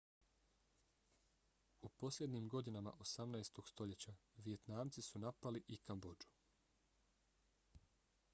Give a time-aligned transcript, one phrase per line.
[1.87, 3.61] u posljednjim godinama 18.
[3.69, 6.33] stoljeća vijetnamci su napali i kambodžu